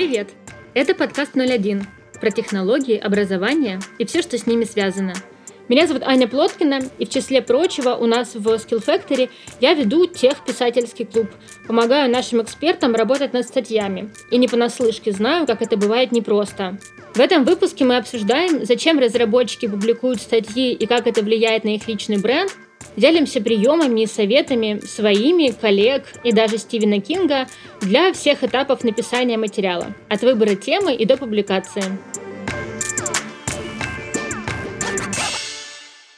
[0.00, 0.30] Привет!
[0.72, 1.86] Это подкаст 01
[2.22, 5.12] про технологии, образование и все, что с ними связано.
[5.68, 9.28] Меня зовут Аня Плоткина, и в числе прочего у нас в Skill Factory
[9.60, 11.26] я веду техписательский клуб.
[11.66, 14.08] Помогаю нашим экспертам работать над статьями.
[14.30, 16.78] И не понаслышке знаю, как это бывает непросто.
[17.12, 21.86] В этом выпуске мы обсуждаем, зачем разработчики публикуют статьи и как это влияет на их
[21.86, 22.50] личный бренд,
[22.96, 27.46] Делимся приемами и советами своими, коллег и даже Стивена Кинга
[27.80, 31.84] для всех этапов написания материала, от выбора темы и до публикации.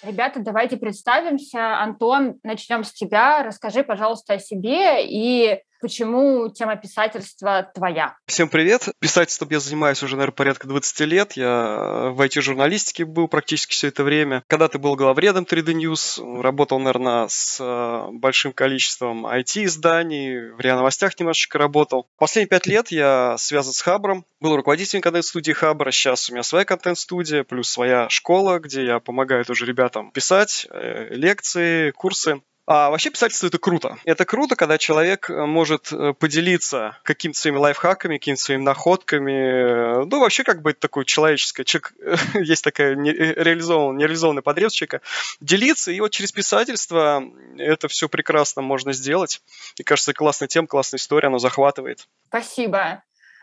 [0.02, 1.78] Ребята, давайте представимся.
[1.78, 3.42] Антон, начнем с тебя.
[3.44, 8.16] Расскажи, пожалуйста, о себе и Почему тема писательства твоя?
[8.26, 8.88] Всем привет.
[9.00, 11.32] Писательством я занимаюсь уже, наверное, порядка 20 лет.
[11.32, 14.44] Я в IT-журналистике был практически все это время.
[14.46, 20.76] Когда ты был главредом 3D News, работал, наверное, с э, большим количеством IT-изданий, в РИА
[20.76, 22.06] Новостях немножечко работал.
[22.16, 26.64] Последние пять лет я связан с Хабром, был руководителем контент-студии Хабра, сейчас у меня своя
[26.64, 32.40] контент-студия, плюс своя школа, где я помогаю тоже ребятам писать э, лекции, курсы.
[32.64, 33.98] А вообще писательство это круто.
[34.04, 40.04] Это круто, когда человек э, может э, поделиться какими-то своими лайфхаками, какими-то своими находками.
[40.04, 41.64] Ну, вообще, как бы это такое человеческое.
[41.64, 41.94] Человек,
[42.34, 45.00] есть такая реализованная, нереализованная потребность человека.
[45.40, 47.24] Делиться, и вот через писательство
[47.58, 49.42] это все прекрасно можно сделать.
[49.78, 52.06] И кажется, классная тема, классная история, она захватывает.
[52.28, 53.02] Спасибо.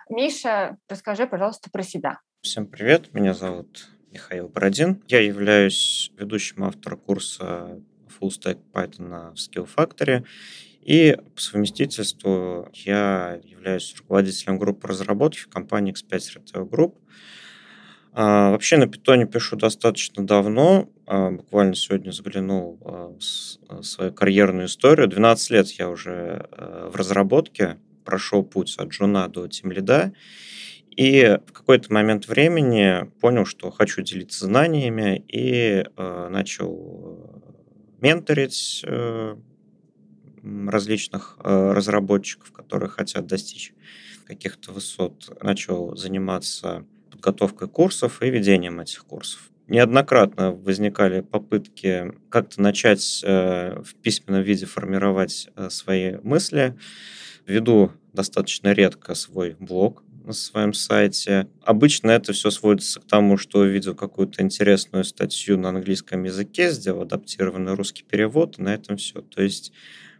[0.10, 2.20] Миша, расскажи, пожалуйста, про себя.
[2.42, 5.04] Всем привет, меня зовут Михаил Бородин.
[5.08, 7.80] Я являюсь ведущим автора курса
[8.10, 10.26] full stack Python в Skill Factory.
[10.82, 16.96] И по совместительству я являюсь руководителем группы разработки компании X5 Retail Group.
[18.12, 20.90] А, вообще на питоне пишу достаточно давно.
[21.06, 23.16] А, буквально сегодня заглянул а,
[23.70, 25.08] в свою карьерную историю.
[25.08, 26.50] 12 лет я уже
[26.92, 30.14] в разработке, прошел путь от джуна до тимлида.
[30.90, 37.49] И в какой-то момент времени понял, что хочу делиться знаниями и начал
[38.02, 39.36] менторить э,
[40.44, 43.74] различных э, разработчиков, которые хотят достичь
[44.26, 45.38] каких-то высот.
[45.42, 49.50] Начал заниматься подготовкой курсов и ведением этих курсов.
[49.68, 56.78] Неоднократно возникали попытки как-то начать э, в письменном виде формировать свои мысли.
[57.46, 61.48] Веду достаточно редко свой блог, на своем сайте.
[61.64, 67.02] Обычно это все сводится к тому, что увидел какую-то интересную статью на английском языке, сделал
[67.02, 69.22] адаптированный русский перевод, и на этом все.
[69.22, 69.74] То есть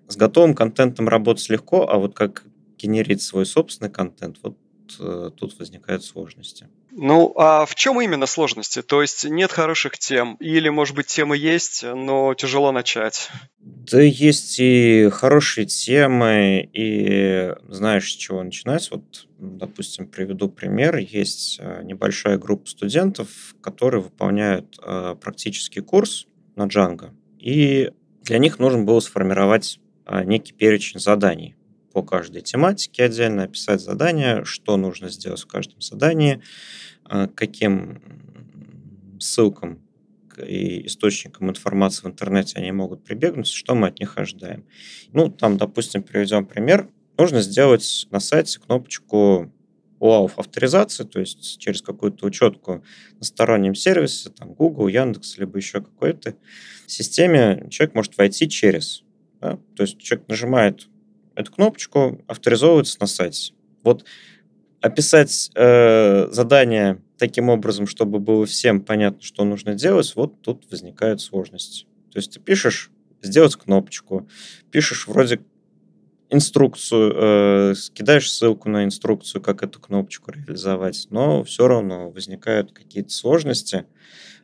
[0.08, 2.44] с готовым контентом работать легко, а вот как
[2.80, 4.58] генерить свой собственный контент, вот
[5.00, 6.68] э, тут возникают сложности.
[7.02, 8.82] Ну, а в чем именно сложности?
[8.82, 10.36] То есть нет хороших тем?
[10.42, 13.30] Или, может быть, темы есть, но тяжело начать?
[13.60, 18.92] Да есть и хорошие темы, и знаешь, с чего начинать.
[18.92, 20.98] Вот, допустим, приведу пример.
[20.98, 23.30] Есть э, небольшая группа студентов,
[23.62, 26.28] которые выполняют э, практический курс
[26.58, 27.12] на Django.
[27.40, 27.92] И
[28.24, 31.56] для них нужно было сформировать э, некий перечень заданий
[32.00, 36.42] по каждой тематике отдельно, описать задание, что нужно сделать в каждом задании,
[37.04, 38.02] а, каким
[39.20, 39.84] ссылкам
[40.38, 44.64] и источникам информации в интернете они могут прибегнуть, что мы от них ожидаем.
[45.12, 46.90] Ну, там, допустим, приведем пример.
[47.18, 49.52] Нужно сделать на сайте кнопочку
[50.00, 52.82] OAuth авторизации, то есть через какую-то учетку
[53.18, 56.36] на стороннем сервисе, там Google, Яндекс, либо еще какой-то
[56.88, 59.04] системе человек может войти через.
[59.42, 59.60] Да?
[59.76, 60.88] То есть человек нажимает
[61.40, 63.54] эту кнопочку, авторизовывается на сайте.
[63.84, 64.04] Вот
[64.82, 71.22] описать э, задание таким образом, чтобы было всем понятно, что нужно делать, вот тут возникают
[71.22, 71.86] сложности.
[72.12, 72.92] То есть ты пишешь
[73.22, 74.28] сделать кнопочку,
[74.72, 75.40] пишешь вроде
[76.30, 83.12] инструкцию, э, кидаешь ссылку на инструкцию, как эту кнопочку реализовать, но все равно возникают какие-то
[83.12, 83.86] сложности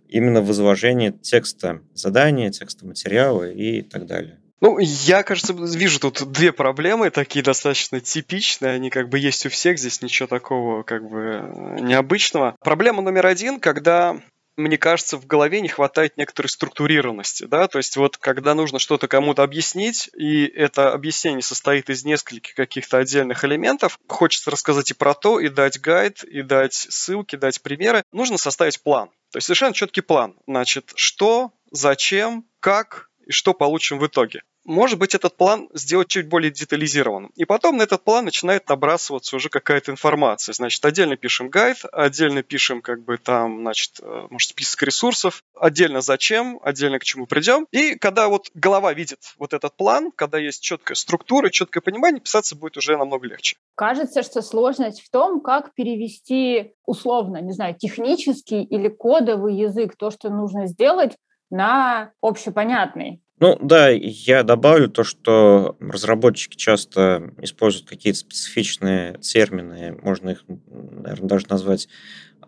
[0.08, 4.40] именно в изложении текста задания, текста материала и так далее.
[4.62, 9.50] Ну, я, кажется, вижу тут две проблемы, такие достаточно типичные, они как бы есть у
[9.50, 12.56] всех, здесь ничего такого как бы необычного.
[12.62, 14.22] Проблема номер один, когда
[14.58, 19.08] мне кажется, в голове не хватает некоторой структурированности, да, то есть вот когда нужно что-то
[19.08, 25.14] кому-то объяснить, и это объяснение состоит из нескольких каких-то отдельных элементов, хочется рассказать и про
[25.14, 29.10] то, и дать гайд, и дать ссылки, дать примеры, нужно составить план.
[29.32, 30.36] То есть совершенно четкий план.
[30.48, 34.42] Значит, что, зачем, как и что получим в итоге.
[34.68, 37.32] может быть, этот план сделать чуть более детализированным.
[37.36, 40.54] И потом на этот план начинает набрасываться уже какая-то информация.
[40.54, 46.02] Значит, отдельно пишем гайд, отдельно пишем как бы там, значит, э, может, список ресурсов, отдельно
[46.02, 47.68] зачем, отдельно к чему придем.
[47.72, 52.56] И когда вот голова видит вот этот план, когда есть четкая структура, четкое понимание, писаться
[52.56, 53.58] будет уже намного легче.
[53.76, 60.12] Кажется, что сложность в том, как перевести условно, не знаю, технический или кодовый язык, то,
[60.12, 61.18] что нужно сделать,
[61.50, 63.22] на общепонятный.
[63.40, 71.28] Ну да, я добавлю то, что разработчики часто используют какие-то специфичные термины, можно их, наверное,
[71.28, 71.90] даже назвать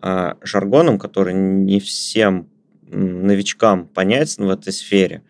[0.00, 2.48] э, жаргоном, который не всем
[2.82, 5.22] новичкам понятен в этой сфере.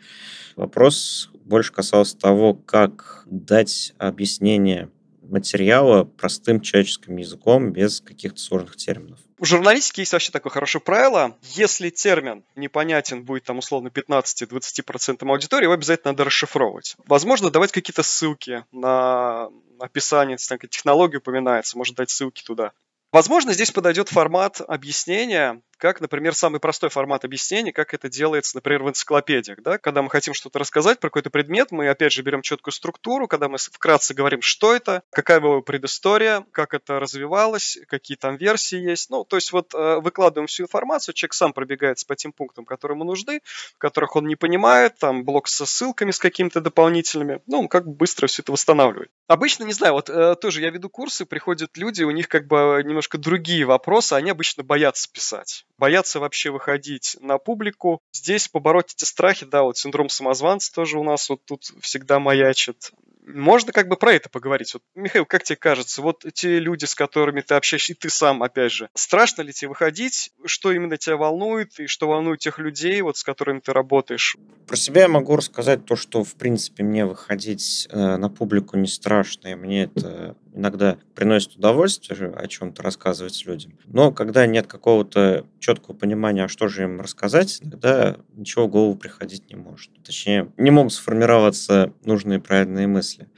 [0.55, 4.91] Вопрос больше касался того, как дать объяснение
[5.29, 9.19] материала простым человеческим языком без каких-то сложных терминов.
[9.39, 11.37] В журналистике есть вообще такое хорошее правило.
[11.43, 16.97] Если термин непонятен будет там условно 15-20% аудитории, его обязательно надо расшифровывать.
[17.07, 19.49] Возможно, давать какие-то ссылки на
[19.79, 22.73] описание, если там технология упоминается, может дать ссылки туда.
[23.13, 28.83] Возможно, здесь подойдет формат объяснения, как, например, самый простой формат объяснения, как это делается, например,
[28.83, 29.63] в энциклопедиях.
[29.63, 29.79] Да?
[29.79, 33.49] Когда мы хотим что-то рассказать про какой-то предмет, мы, опять же, берем четкую структуру, когда
[33.49, 39.09] мы вкратце говорим, что это, какая его предыстория, как это развивалось, какие там версии есть.
[39.11, 42.97] Ну, то есть вот э, выкладываем всю информацию, человек сам пробегается по тем пунктам, которые
[42.97, 43.41] ему нужны,
[43.79, 47.93] которых он не понимает, там блок со ссылками с какими-то дополнительными, ну, он как бы
[47.93, 49.11] быстро все это восстанавливает.
[49.29, 52.83] Обычно, не знаю, вот э, тоже я веду курсы, приходят люди, у них как бы
[52.85, 58.01] немножко другие вопросы, они обычно боятся писать боятся вообще выходить на публику.
[58.13, 62.93] Здесь побороть эти страхи, да, вот синдром самозванца тоже у нас вот тут всегда маячит
[63.29, 64.73] можно как бы про это поговорить.
[64.75, 68.43] Вот, Михаил, как тебе кажется, вот те люди, с которыми ты общаешься, и ты сам,
[68.43, 70.31] опять же, страшно ли тебе выходить?
[70.45, 74.37] Что именно тебя волнует, и что волнует тех людей, вот, с которыми ты работаешь?
[74.67, 78.89] Про себя я могу рассказать то, что, в принципе, мне выходить э, на публику не
[78.89, 83.79] страшно, и мне это иногда приносит удовольствие о чем-то рассказывать людям.
[83.87, 88.97] Но когда нет какого-то четкого понимания, а что же им рассказать, иногда ничего в голову
[88.97, 89.91] приходить не может.
[90.03, 93.29] Точнее, не могут сформироваться нужные правильные мысли.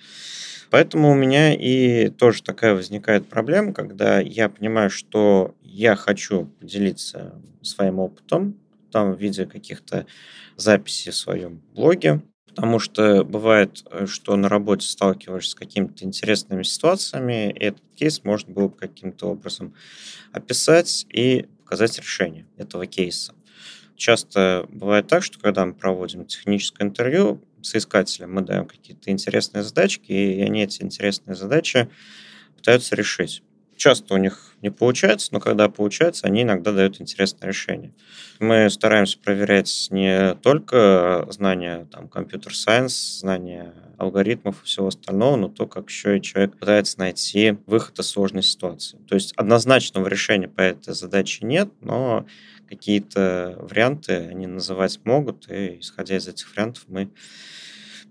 [0.70, 7.34] Поэтому у меня и тоже такая возникает проблема, когда я понимаю, что я хочу поделиться
[7.60, 8.58] своим опытом,
[8.90, 10.06] там в виде каких-то
[10.56, 12.22] записей в своем блоге,
[12.54, 18.24] Потому что бывает, э, что на работе сталкиваешься с какими-то интересными ситуациями, и этот кейс
[18.24, 19.74] можно было бы каким-то образом
[20.32, 23.34] описать и показать решение этого кейса.
[23.96, 29.62] Часто бывает так, что когда мы проводим техническое интервью с искателем, мы даем какие-то интересные
[29.62, 31.88] задачки, и они эти интересные задачи
[32.56, 33.42] пытаются решить.
[33.80, 37.94] Часто у них не получается, но когда получается, они иногда дают интересное решение.
[38.38, 45.66] Мы стараемся проверять не только знания там, компьютер-сайенс, знания алгоритмов и всего остального, но то,
[45.66, 48.98] как еще и человек пытается найти выход из сложной ситуации.
[49.08, 52.26] То есть однозначного решения по этой задаче нет, но
[52.68, 57.08] какие-то варианты они называть могут, и исходя из этих вариантов мы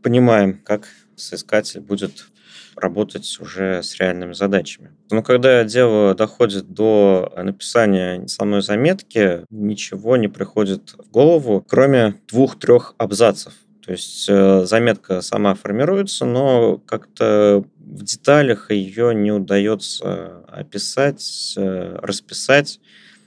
[0.02, 2.26] понимаем, как соискатель будет
[2.80, 4.92] работать уже с реальными задачами.
[5.12, 12.96] Но когда дело доходит до написания самой заметки, ничего не приходит в голову, кроме двух-трех
[12.98, 13.54] абзацев.
[13.86, 21.98] То есть э, заметка сама формируется, но как-то в деталях ее не удается описать, э,
[22.02, 22.80] расписать,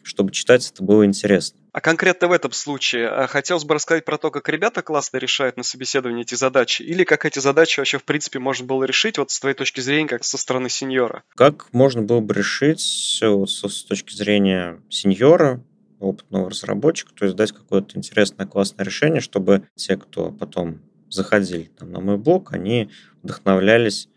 [0.05, 1.59] чтобы читать это было интересно.
[1.73, 5.57] А конкретно в этом случае а, хотелось бы рассказать про то, как ребята классно решают
[5.57, 9.31] на собеседовании эти задачи, или как эти задачи вообще в принципе можно было решить, вот
[9.31, 11.25] с твоей точки зрения, как со стороны сеньора?
[11.35, 15.65] Как можно было бы решить вот, с точки зрения сеньора,
[15.99, 21.93] опытного разработчика, то есть дать какое-то интересное, классное решение, чтобы те, кто потом заходили там,
[21.93, 22.91] на мой блог, они
[23.23, 24.09] вдохновлялись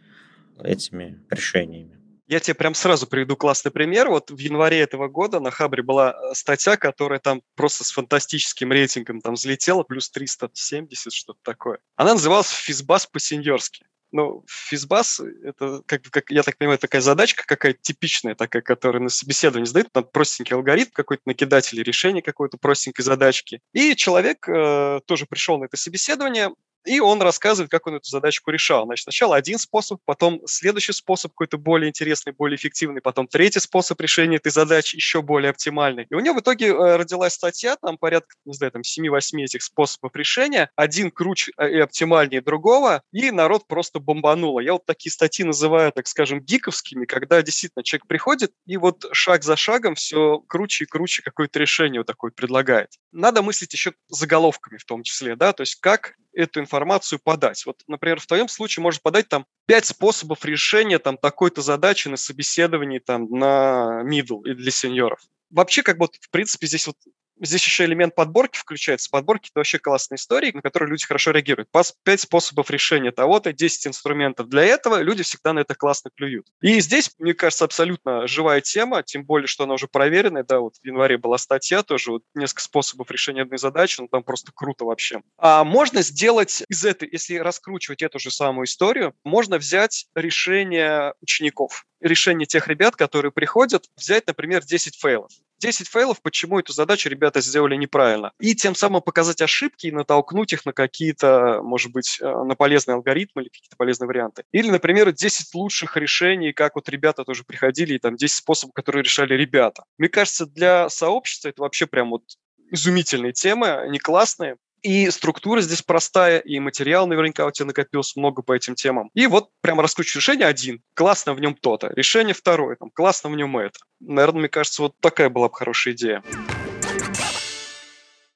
[0.62, 1.95] этими решениями.
[2.27, 4.10] Я тебе прям сразу приведу классный пример.
[4.10, 8.72] Вот в январе этого года на Хабре была э, статья, которая там просто с фантастическим
[8.72, 11.79] рейтингом там взлетела, плюс 370, что-то такое.
[11.96, 13.86] Она называлась «Физбас по-сеньорски».
[14.12, 19.10] Ну, физбас– это, как, как, я так понимаю, такая задачка какая-то типичная, такая, которая на
[19.10, 23.62] собеседовании задают, там простенький алгоритм какой-то, накидатель решение какой-то простенькой задачки.
[23.74, 26.51] И человек э, тоже пришел на это собеседование,
[26.86, 28.86] и он рассказывает, как он эту задачку решал.
[28.86, 34.00] Значит, сначала один способ, потом следующий способ какой-то более интересный, более эффективный, потом третий способ
[34.01, 36.08] решения этой задачи еще более оптимальный.
[36.10, 39.63] И у него в итоге э, родилась статья, там порядка, не знаю, там 7-8 этих
[39.63, 44.60] способов решения, один круче э, и оптимальнее другого, и народ просто бомбануло.
[44.60, 49.44] Я вот такие статьи называю, так скажем, гиковскими, когда действительно человек приходит и вот шаг
[49.44, 52.89] за шагом все круче и круче какое-то решение вот такое предлагает.
[53.12, 57.65] Надо мыслить еще заголовками в том числе, да, то есть как эту информацию подать.
[57.65, 62.18] Вот, например, в твоем случае можно подать там пять способов решения там такой-то задачи на
[62.18, 65.20] собеседовании там на middle и для сеньоров.
[65.50, 66.98] Вообще, как бы, в принципе, здесь вот
[67.42, 69.10] Здесь еще элемент подборки включается.
[69.10, 71.70] Подборки– это вообще классные истории, на которые люди хорошо реагируют.
[72.04, 76.48] Пять способов решения того-то, 10 инструментов для этого, люди всегда на это классно клюют.
[76.62, 80.44] И здесь, мне кажется, абсолютно живая тема, тем более, что она уже проверенная.
[80.44, 84.24] Да, вот в январе была статья тоже, вот несколько способов решения одной задачи, ну там
[84.24, 85.22] просто круто вообще.
[85.38, 91.86] А можно сделать из этой, если раскручивать эту же самую историю, можно взять решение учеников
[92.01, 95.32] решение тех ребят, которые приходят, взять, например, 10 фейлов.
[95.60, 98.32] 10 фейлов, почему эту задачу ребята сделали неправильно.
[98.39, 102.96] И тем самым показать ошибки и натолкнуть их на какие-то, может быть, э, на полезные
[102.96, 104.44] алгоритмы или какие-то полезные варианты.
[104.51, 109.03] Или, например, 10 лучших решений, как вот ребята тоже приходили, и там 10 способов, которые
[109.03, 109.84] решали ребята.
[109.98, 112.24] Мне кажется, для сообщества это вообще прям вот
[112.72, 114.58] изумительные темы, они классные.
[114.86, 119.10] И структура здесь простая, и материал наверняка у тебя накопился много по этим темам.
[119.15, 121.91] И вот прямо раскручиваешь решение один, классно в нем то-то.
[121.96, 123.79] Решение второе, там, классно в нем это.
[124.00, 126.24] Наверное, мне кажется, вот такая была бы хорошая идея.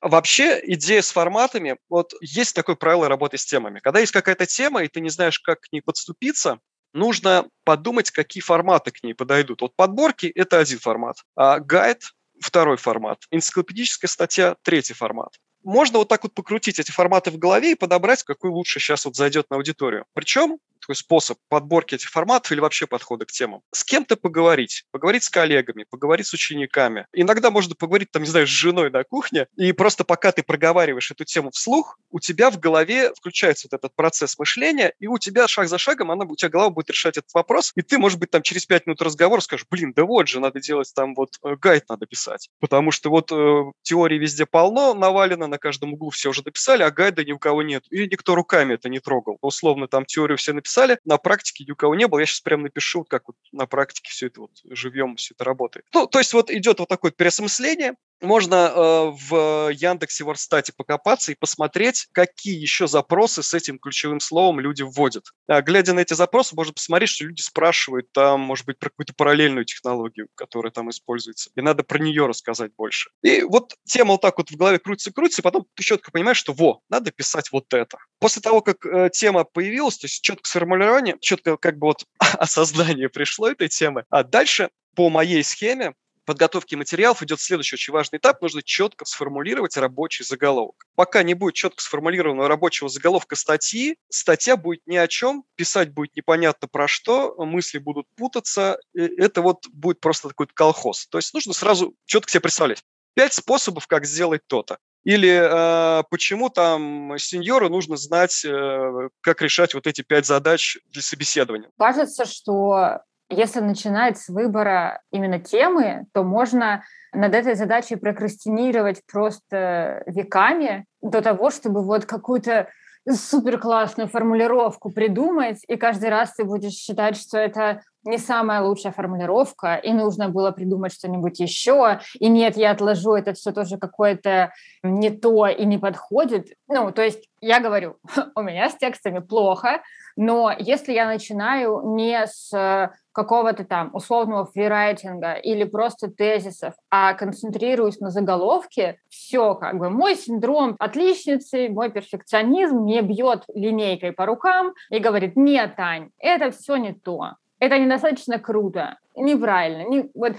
[0.01, 3.79] Вообще, идея с форматами, вот есть такое правило работы с темами.
[3.79, 6.59] Когда есть какая-то тема, и ты не знаешь, как к ней подступиться,
[6.93, 9.61] нужно подумать, какие форматы к ней подойдут.
[9.61, 12.03] Вот подборки– это один формат, а гайд–
[12.39, 17.73] второй формат, энциклопедическая статья– третий формат можно вот так вот покрутить эти форматы в голове
[17.73, 20.05] и подобрать, какой лучше сейчас вот зайдет на аудиторию.
[20.13, 20.57] Причем
[20.89, 23.61] такой способ подборки этих форматов или вообще подхода к темам.
[23.71, 27.05] С кем-то поговорить, поговорить с коллегами, поговорить с учениками.
[27.13, 31.11] Иногда можно поговорить, там, не знаю, с женой на кухне, и просто пока ты проговариваешь
[31.11, 35.47] эту тему вслух, у тебя в голове включается вот этот процесс мышления, и у тебя
[35.47, 38.31] шаг за шагом, она, у тебя голова будет решать этот вопрос, и ты, может быть,
[38.31, 41.55] там через пять минут разговора скажешь, блин, да вот же, надо делать там вот э,
[41.55, 46.29] гайд надо писать, потому что вот э, теории везде полно, навалено, на каждом углу все
[46.29, 49.37] уже написали, а гайда ни у кого нет, и никто руками это не трогал.
[49.41, 52.19] Условно, там теорию все написали, написали, на практике ни у кого не было.
[52.19, 55.85] Я сейчас прям напишу, как вот на практике все это вот живьем, все это работает.
[55.93, 61.35] Ну, то есть вот идет вот такое переосмысление, можно э, в Яндексе Вордстате покопаться и
[61.35, 65.25] посмотреть, какие еще запросы с этим ключевым словом люди вводят.
[65.47, 69.13] А, глядя на эти запросы, можно посмотреть, что люди спрашивают там, может быть, про какую-то
[69.15, 71.49] параллельную технологию, которая там используется.
[71.55, 73.09] И надо про нее рассказать больше.
[73.23, 76.81] И вот тема вот так вот в голове крутится-крутится, потом ты четко понимаешь, что во,
[76.89, 77.97] надо писать вот это.
[78.19, 83.09] После того, как э, тема появилась, то есть четко сформулирование, четко как бы вот осознание
[83.09, 85.93] пришло этой темы, а дальше по моей схеме
[86.29, 88.39] подготовки материалов идет следующий очень важный этап.
[88.43, 90.85] Нужно четко сформулировать рабочий заголовок.
[90.93, 96.15] Пока не будет четко сформулированного рабочего заголовка статьи, статья будет ни о чем, писать будет
[96.15, 98.77] непонятно про что, мысли будут путаться.
[98.93, 101.07] Это вот будет просто такой колхоз.
[101.07, 102.83] То есть нужно сразу четко себе представлять.
[103.15, 104.77] Пять способов, как сделать то-то.
[105.05, 111.01] Или э, почему там сеньору нужно знать, э, как решать вот эти пять задач для
[111.01, 111.71] собеседования.
[111.79, 116.83] Кажется, что если начинать с выбора именно темы, то можно
[117.13, 122.67] над этой задачей прокрастинировать просто веками до того, чтобы вот какую-то
[123.09, 128.91] супер классную формулировку придумать, и каждый раз ты будешь считать, что это не самая лучшая
[128.91, 134.53] формулировка, и нужно было придумать что-нибудь еще, и нет, я отложу, это все тоже какое-то
[134.83, 136.53] не то и не подходит.
[136.67, 137.97] Ну, то есть я говорю,
[138.35, 139.81] у меня с текстами плохо,
[140.15, 147.99] но если я начинаю не с какого-то там условного фрирайтинга или просто тезисов, а концентрируюсь
[147.99, 154.73] на заголовке, все как бы мой синдром отличницы, мой перфекционизм мне бьет линейкой по рукам
[154.89, 159.87] и говорит, нет, Тань, это все не то это недостаточно круто, неправильно.
[159.87, 160.35] Не, вот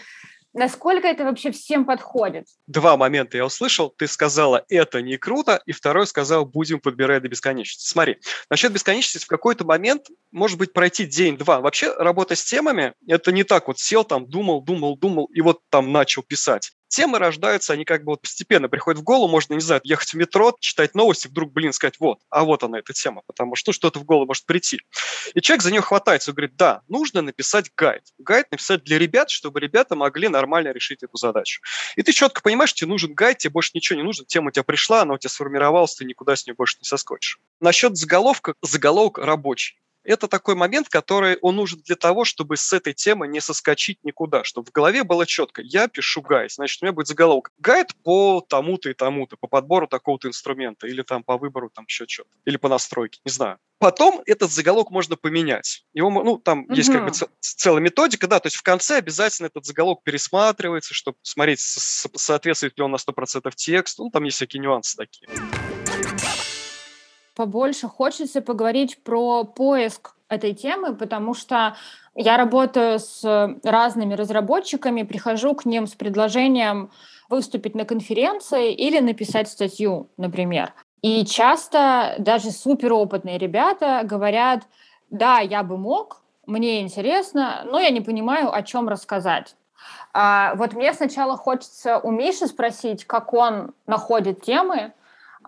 [0.52, 2.46] Насколько это вообще всем подходит?
[2.66, 3.88] Два момента я услышал.
[3.88, 7.88] Ты сказала, это не круто, и второй сказал, будем подбирать до бесконечности.
[7.88, 11.60] Смотри, насчет бесконечности в какой-то момент, может быть, пройти день-два.
[11.60, 15.60] Вообще, работа с темами, это не так вот сел там, думал, думал, думал, и вот
[15.70, 19.60] там начал писать темы рождаются, они как бы вот постепенно приходят в голову, можно, не
[19.60, 23.22] знаю, ехать в метро, читать новости, вдруг, блин, сказать, вот, а вот она, эта тема,
[23.26, 24.80] потому что ну, что-то в голову может прийти.
[25.34, 28.02] И человек за нее хватается говорит, да, нужно написать гайд.
[28.18, 31.62] Гайд написать для ребят, чтобы ребята могли нормально решить эту задачу.
[31.94, 34.64] И ты четко понимаешь, тебе нужен гайд, тебе больше ничего не нужно, тема у тебя
[34.64, 37.38] пришла, она у тебя сформировалась, ты никуда с нее больше не соскочишь.
[37.60, 42.92] Насчет заголовка, заголовок рабочий это такой момент, который он нужен для того, чтобы с этой
[42.94, 45.62] темы не соскочить никуда, чтобы в голове было четко.
[45.62, 47.50] Я пишу гайд, значит, у меня будет заголовок.
[47.58, 52.06] Гайд по тому-то и тому-то, по подбору такого-то инструмента, или там по выбору там еще
[52.06, 53.58] что-то, или по настройке, не знаю.
[53.78, 55.86] Потом этот заголовок можно поменять.
[55.94, 56.74] Его, ну, там угу.
[56.74, 61.16] есть как бы целая методика, да, то есть в конце обязательно этот заголовок пересматривается, чтобы
[61.22, 65.28] смотреть, соответствует ли он на 100% тексту, ну, там есть всякие нюансы такие.
[67.40, 71.74] Побольше хочется поговорить про поиск этой темы, потому что
[72.14, 73.24] я работаю с
[73.64, 76.90] разными разработчиками, прихожу к ним с предложением
[77.30, 80.74] выступить на конференции или написать статью, например.
[81.00, 84.64] И часто даже суперопытные ребята говорят,
[85.08, 89.56] да, я бы мог, мне интересно, но я не понимаю, о чем рассказать.
[90.12, 94.92] А, вот мне сначала хочется у Миши спросить, как он находит темы,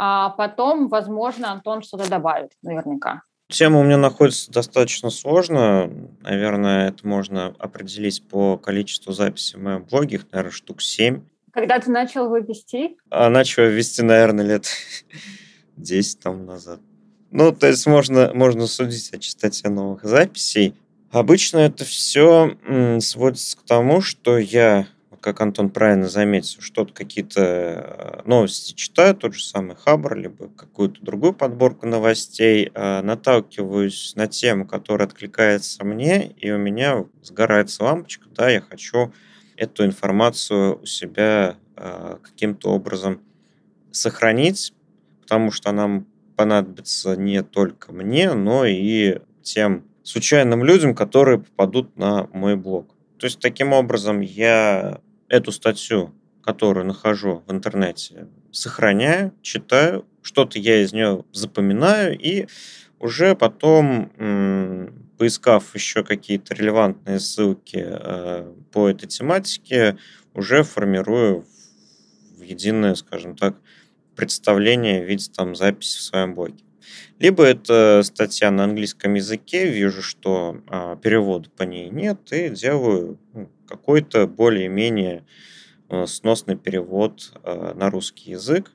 [0.05, 3.23] а потом, возможно, Антон что-то добавит, наверняка.
[3.49, 5.89] Тема у меня находится достаточно сложно.
[6.23, 11.23] Наверное, это можно определить по количеству записей в моем блоге, их, наверное, штук 7.
[11.53, 12.97] Когда ты начал его вести?
[13.11, 14.67] А начал вести, наверное, лет
[15.77, 16.81] 10 там назад.
[17.31, 20.75] Ну, то есть можно, можно судить о частоте новых записей.
[21.13, 22.57] Обычно это все
[23.01, 24.89] сводится к тому, что я,
[25.23, 31.01] как Антон правильно заметил, что-то какие-то э, новости читаю, тот же самый Хабр, либо какую-то
[31.01, 38.29] другую подборку новостей, э, наталкиваюсь на тему, которая откликается мне, и у меня сгорается лампочка,
[38.31, 39.13] да, я хочу
[39.57, 43.21] эту информацию у себя э, каким-то образом
[43.93, 44.75] сохранить,
[45.21, 46.05] потому что она
[46.37, 52.93] понадобится не только мне, но и тем случайным людям, которые попадут на мой блог.
[53.19, 55.01] То есть таким образом я
[55.33, 62.47] эту статью, которую нахожу в интернете, сохраняю, читаю, что-то я из нее запоминаю и
[62.99, 64.13] уже потом,
[65.17, 69.97] поискав еще какие-то релевантные ссылки э, по этой тематике,
[70.35, 71.47] уже формирую
[72.37, 73.57] в единое, скажем так,
[74.15, 76.63] представление в виде там записи в своем блоге.
[77.19, 83.19] Либо это статья на английском языке, вижу, что а, перевода по ней нет, и делаю
[83.33, 85.25] ну, какой-то более-менее
[85.89, 88.71] а, сносный перевод а, на русский язык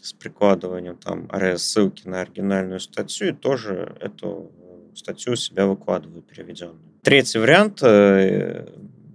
[0.00, 4.50] с прикладыванием там ссылки на оригинальную статью, и тоже эту
[4.94, 6.78] статью у себя выкладываю переведенную.
[7.02, 8.68] Третий вариант э,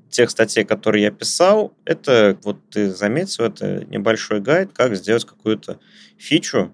[0.10, 5.80] тех статей, которые я писал, это, вот ты заметил, это небольшой гайд, как сделать какую-то
[6.18, 6.72] фичу,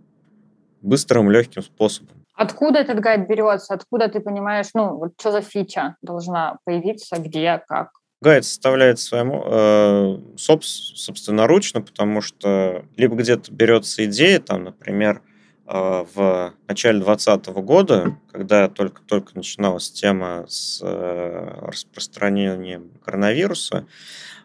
[0.81, 2.15] быстрым, легким способом.
[2.33, 3.73] Откуда этот гайд берется?
[3.73, 7.89] Откуда ты понимаешь, ну, вот что за фича должна появиться, где, как?
[8.25, 15.21] Гайд составляет своему э, соб, собственноручно, потому что либо где-то берется идея, там, например,
[15.67, 23.85] э, в начале 2020 года, когда только-только начиналась тема с э, распространением коронавируса,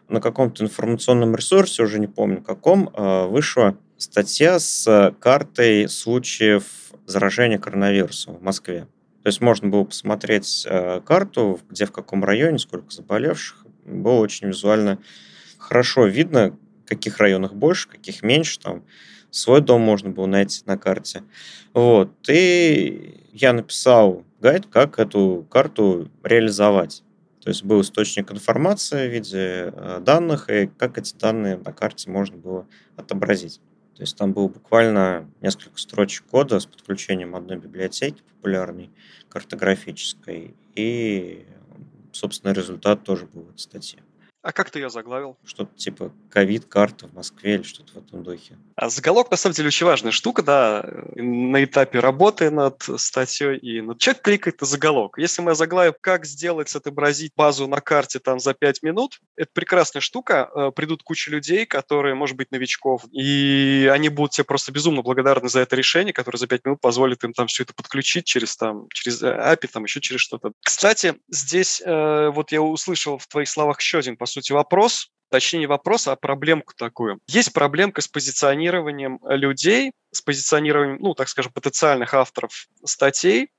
[0.07, 6.65] на каком-то информационном ресурсе, уже не помню каком, э, вышла статья с картой случаев
[7.07, 8.85] заражения коронавирусом в Москве.
[9.23, 13.60] То есть можно было посмотреть э, карту, где в каком районе, сколько заболевших.
[13.85, 14.99] Было очень визуально
[15.57, 18.59] хорошо видно, каких районах больше, каких меньше.
[18.59, 18.83] Там
[19.29, 21.23] свой дом можно было найти на карте.
[21.73, 22.11] Вот.
[22.29, 27.03] И я написал гайд, как эту карту реализовать.
[27.41, 32.09] То есть был источник информации в виде э, данных, и как эти данные на карте
[32.09, 32.67] можно было
[32.97, 33.59] отобразить.
[33.95, 38.91] То есть там было буквально несколько строчек кода с подключением одной библиотеки популярной,
[39.29, 41.45] картографической, и,
[42.11, 44.03] собственно, результат тоже был в статье.
[44.43, 45.37] А как ты ее заглавил?
[45.45, 48.57] Что-то типа ковид-карта в Москве или что-то в этом духе.
[48.75, 50.83] А заголовок, на самом деле, очень важная штука, да,
[51.15, 55.19] на этапе работы над статьей, и ну, человек кликает на заголовок.
[55.19, 60.01] Если мы заглавим, как сделать, отобразить базу на карте там за 5 минут, это прекрасная
[60.01, 60.49] штука.
[60.55, 65.49] Э, придут куча людей, которые, может быть, новичков, и они будут тебе просто безумно благодарны
[65.49, 68.87] за это решение, которое за 5 минут позволит им там все это подключить через там,
[68.91, 70.53] через API, там еще через что-то.
[70.63, 75.59] Кстати, здесь э, вот я услышал в твоих словах еще один, по сути, вопрос, точнее
[75.59, 77.19] не вопрос, а проблемку такую.
[77.27, 83.49] Есть проблемка с позиционированием людей, с позиционированием, ну, так скажем, потенциальных авторов статей,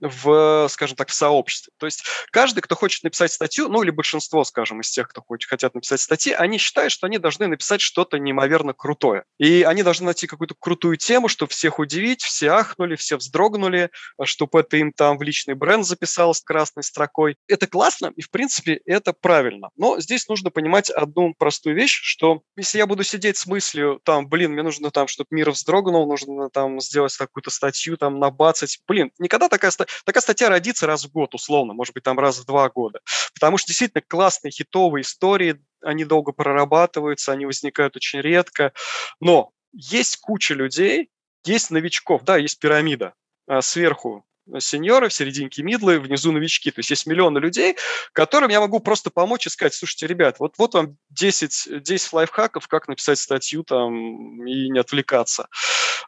[0.00, 1.72] в, скажем так, в сообществе.
[1.78, 5.48] То есть каждый, кто хочет написать статью, ну или большинство, скажем, из тех, кто хочет,
[5.48, 9.24] хотят написать статьи, они считают, что они должны написать что-то неимоверно крутое.
[9.38, 13.90] И они должны найти какую-то крутую тему, чтобы всех удивить, все ахнули, все вздрогнули,
[14.24, 17.36] чтобы это им там в личный бренд записалось красной строкой.
[17.48, 19.70] Это классно, и в принципе это правильно.
[19.76, 24.28] Но здесь нужно понимать одну простую вещь, что если я буду сидеть с мыслью, там,
[24.28, 28.78] блин, мне нужно там, чтобы мир вздрогнул, нужно там сделать какую-то статью, там, набацать.
[28.86, 32.38] Блин, никогда такая статья такая статья родится раз в год, условно, может быть, там раз
[32.38, 33.00] в два года.
[33.34, 38.72] Потому что действительно классные хитовые истории, они долго прорабатываются, они возникают очень редко.
[39.20, 41.10] Но есть куча людей,
[41.44, 43.14] есть новичков, да, есть пирамида.
[43.46, 44.24] А сверху
[44.58, 46.70] сеньоры, в серединке мидлы, внизу новички.
[46.70, 47.76] То есть есть миллионы людей,
[48.12, 52.68] которым я могу просто помочь и сказать, слушайте, ребят, вот, вот вам 10, 10 лайфхаков,
[52.68, 55.48] как написать статью там и не отвлекаться.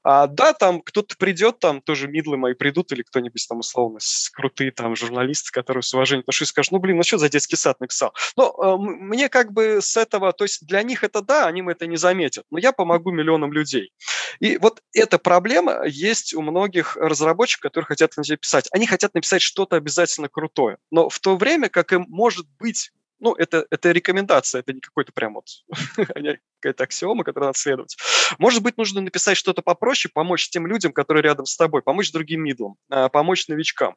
[0.02, 3.98] А, да, там кто-то придет, там тоже мидлы мои придут, или кто-нибудь там условно
[4.32, 7.80] крутые там журналисты, которые с уважением отношусь, скажут, ну, блин, ну что за детский сад
[7.80, 8.14] написал?
[8.36, 11.86] Но э, мне как бы с этого, то есть для них это да, они это
[11.86, 13.92] не заметят, но я помогу миллионам людей.
[14.40, 18.68] И вот эта проблема есть у многих разработчиков, которые хотят написать.
[18.72, 23.34] Они хотят написать что-то обязательно крутое, но в то время как им может быть ну,
[23.34, 25.44] это, это рекомендация, это не какой-то прям вот
[25.94, 27.96] какая-то аксиома, которую надо следовать.
[28.38, 32.42] Может быть, нужно написать что-то попроще, помочь тем людям, которые рядом с тобой, помочь другим
[32.42, 33.94] мидлам, а, помочь новичкам.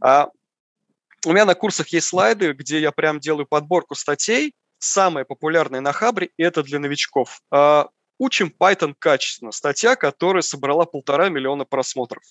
[0.00, 0.28] А,
[1.24, 5.92] у меня на курсах есть слайды, где я прям делаю подборку статей, самые популярные на
[5.92, 7.40] Хабре, и это для новичков.
[7.52, 9.50] А, Учим Python качественно.
[9.50, 12.22] Статья, которая собрала полтора миллиона просмотров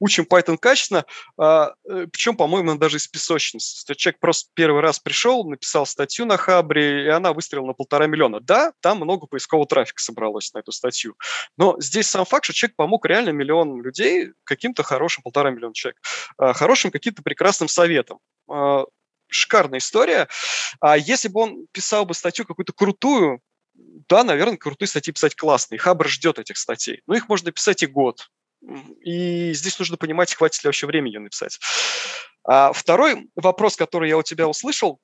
[0.00, 1.04] учим Python качественно,
[1.38, 3.94] а, э, причем, по-моему, даже из песочницы.
[3.94, 8.40] Человек просто первый раз пришел, написал статью на Хабре, и она выстрелила на полтора миллиона.
[8.40, 11.16] Да, там много поискового трафика собралось на эту статью,
[11.56, 16.00] но здесь сам факт, что человек помог реально миллионам людей каким-то хорошим, полтора миллиона человек,
[16.38, 18.84] а, хорошим каким-то прекрасным советом а,
[19.28, 20.28] шикарная история.
[20.80, 23.40] А если бы он писал бы статью какую-то крутую,
[24.08, 25.78] да, наверное, крутые статьи писать классные.
[25.78, 27.02] Хабр ждет этих статей.
[27.06, 28.30] Но их можно писать и год.
[29.02, 31.58] И здесь нужно понимать, хватит ли вообще времени ее написать.
[32.44, 35.00] А второй вопрос, который я у тебя услышал,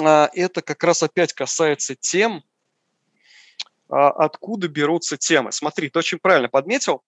[0.00, 2.42] а, это как раз опять касается тем,
[3.88, 5.52] а, откуда берутся темы.
[5.52, 7.02] Смотри, ты очень правильно подметил.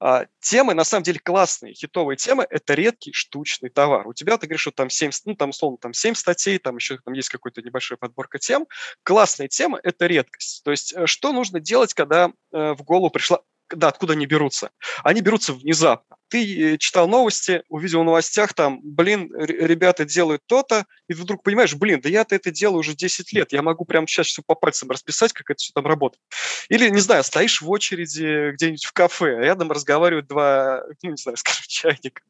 [0.00, 4.06] А, темы, на самом деле, классные, хитовые темы– это редкий штучный товар.
[4.06, 6.98] У тебя, ты говоришь, что там 7, ну, там, условно, там 7 статей, там еще
[6.98, 8.68] там есть какой-то небольшой подборка тем.
[9.02, 10.62] Классные темы– это редкость.
[10.62, 13.40] То есть, э, что нужно делать, когда э, в голову пришла
[13.74, 14.70] да, откуда они берутся?
[15.02, 16.16] Они берутся внезапно.
[16.28, 21.42] Ты э, читал новости, увидел в новостях там, блин, ребята делают то-то, и ты вдруг
[21.42, 24.54] понимаешь, блин, да я-то это делаю уже 10 лет, я могу прямо сейчас все по
[24.54, 26.22] пальцам расписать, как это все там работает.
[26.68, 31.16] Или, не знаю, стоишь в очереди где-нибудь в кафе, а рядом разговаривают два, ну, не
[31.16, 32.22] знаю, скажем, чайника,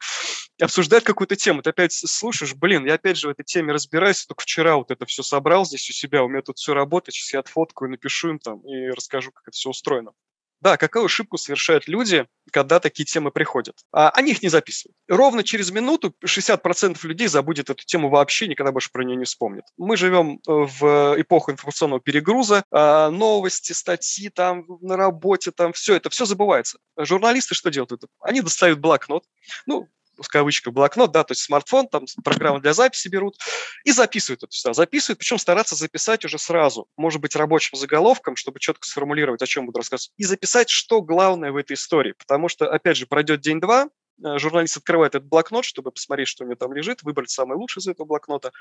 [0.61, 4.43] обсуждают какую-то тему, ты опять слушаешь, блин, я опять же в этой теме разбираюсь, только
[4.43, 7.41] вчера вот это все собрал здесь у себя, у меня тут все работает, сейчас я
[7.41, 10.13] отфоткаю, напишу им там и расскажу, как это все устроено.
[10.61, 13.77] Да, какую ошибку совершают люди, когда такие темы приходят?
[13.93, 14.97] А, они их не записывают.
[15.09, 19.65] Ровно через минуту 60% людей забудет эту тему вообще, никогда больше про нее не вспомнят.
[19.77, 25.95] Мы живем э, в эпоху информационного перегруза, а, новости, статьи там на работе, там все
[25.95, 26.79] это, все забывается.
[26.97, 27.93] Журналисты что делают?
[28.21, 29.25] Они достают блокнот,
[29.67, 29.89] ну,
[30.21, 33.37] в кавычках, блокнот, да, то есть смартфон, там программы для записи берут
[33.85, 34.73] и записывают это все.
[34.73, 39.67] Записывают, причем стараться записать уже сразу, может быть, рабочим заголовком, чтобы четко сформулировать, о чем
[39.67, 42.15] буду рассказывать, и записать, что главное в этой истории.
[42.19, 43.89] Потому что, опять же, пройдет день-два,
[44.25, 47.83] э, журналист открывает этот блокнот, чтобы посмотреть, что у него там лежит, выбрать самое лучшее
[47.83, 48.53] из этого блокнота.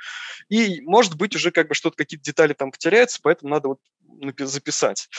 [0.50, 3.80] И, может быть, уже как бы что-то, какие-то детали там потеряются, поэтому надо вот
[4.40, 5.10] записать.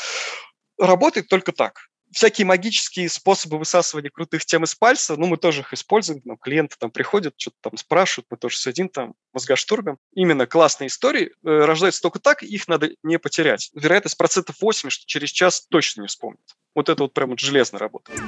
[0.78, 5.72] Работает только так всякие магические способы высасывания крутых тем из пальца, ну, мы тоже их
[5.72, 9.98] используем, нам клиенты там приходят, что-то там спрашивают, мы тоже сидим там, мозгоштурмом.
[10.14, 13.70] Именно классные истории э, рождаются только так, их надо не потерять.
[13.74, 16.40] Вероятность процентов 8, что через час точно не вспомнит.
[16.74, 18.20] Вот это вот прям вот железно работает.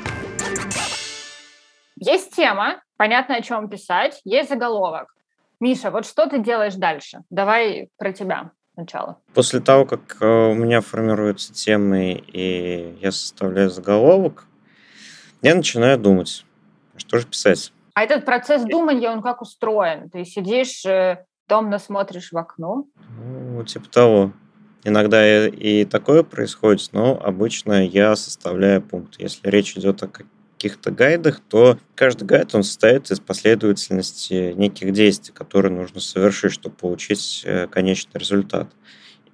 [1.97, 5.15] Есть тема, понятно, о чем писать, есть заголовок.
[5.61, 7.21] Миша, вот что ты делаешь дальше?
[7.29, 9.19] Давай про тебя сначала?
[9.35, 14.47] После того, как э, у меня формируются темы и я составляю заголовок,
[15.43, 16.45] я начинаю думать,
[16.97, 17.73] что же писать.
[17.95, 20.09] А этот процесс думания, он как устроен?
[20.11, 22.87] Ты сидишь, э, томно смотришь в окно?
[23.19, 24.33] Ну, типа того.
[24.85, 29.17] Иногда и такое происходит, но обычно я составляю пункт.
[29.19, 30.09] Если речь идет о
[30.61, 36.77] каких-то гайдах, то каждый гайд, он состоит из последовательности неких действий, которые нужно совершить, чтобы
[36.77, 38.71] получить э, конечный результат.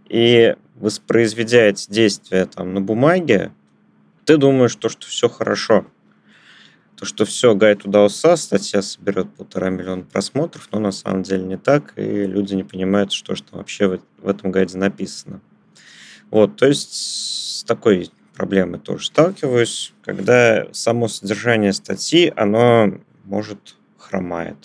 [0.09, 3.53] И воспроизведя эти действия там, на бумаге,
[4.25, 5.87] ты думаешь, то, что все хорошо.
[6.97, 11.59] То, что все, гайд удался, статья соберет полтора миллиона просмотров, но на самом деле не
[11.59, 15.41] так, и люди не понимают, что же там вообще в, этом гайде написано.
[16.31, 22.93] Вот, то есть такой проблемы тоже сталкиваюсь, когда само содержание статьи, оно
[23.25, 24.57] может хромает.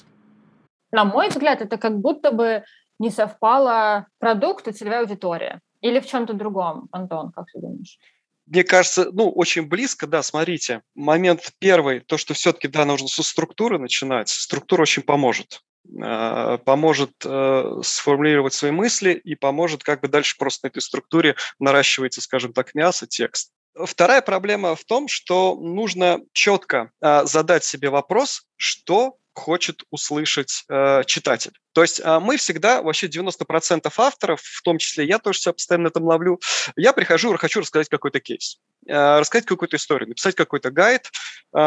[0.92, 2.64] На мой взгляд, это как будто бы
[3.00, 5.62] не совпало продукт и целевая аудитория.
[5.82, 7.98] Или в чем-то другом, Антон, как ты думаешь?
[8.46, 10.82] Мне кажется, ну, очень близко, да, смотрите.
[10.94, 14.30] Момент первый, то, что все-таки, да, нужно со структуры начинать.
[14.30, 15.62] Структура очень поможет
[16.00, 21.36] а, поможет э, сформулировать свои мысли и поможет как бы дальше просто на этой структуре
[21.60, 23.52] наращивается, скажем так, мясо, текст.
[23.76, 31.04] Вторая проблема в том, что нужно четко а, задать себе вопрос, что хочет услышать э,
[31.06, 31.54] читатель.
[31.74, 35.90] То есть э, мы всегда, вообще 90% авторов, в том числе я тоже себя постоянно
[35.94, 36.40] на ловлю,
[36.76, 38.60] я прихожу и хочу рассказать какой-то кейс.
[38.92, 41.10] Э, рассказать какую-то историю, написать какой-то гайд,
[41.56, 41.58] э,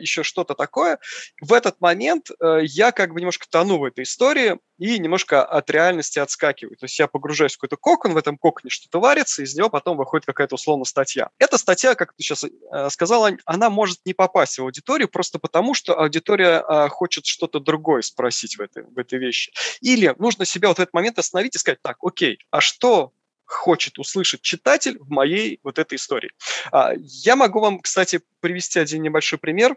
[0.00, 0.98] еще что-то такое.
[1.40, 5.70] В этот момент э, я как бы немножко тону в этой истории и немножко от
[5.70, 6.76] реальности отскакиваю.
[6.76, 9.96] То есть я погружаюсь в какой-то кокон, в этом коконе что-то варится, из него потом
[9.96, 11.30] выходит какая-то условно статья.
[11.38, 12.44] Эта статья, как ты сейчас
[12.90, 18.56] сказала, она может не попасть в аудиторию просто потому, что аудитория хочет что-то другое спросить
[18.56, 19.52] в этой, в этой вещи.
[19.80, 23.12] Или нужно себя вот в этот момент остановить и сказать, так, окей, а что
[23.44, 26.30] хочет услышать читатель в моей вот этой истории.
[26.72, 29.76] А, я могу вам, кстати, привести один небольшой пример.